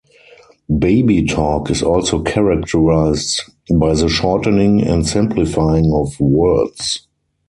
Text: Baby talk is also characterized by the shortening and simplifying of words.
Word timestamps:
Baby 0.79 1.25
talk 1.27 1.69
is 1.69 1.83
also 1.83 2.23
characterized 2.23 3.41
by 3.71 3.93
the 3.93 4.09
shortening 4.09 4.81
and 4.81 5.07
simplifying 5.07 5.93
of 5.93 6.19
words. 6.19 7.05